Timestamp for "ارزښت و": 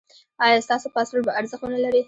1.39-1.71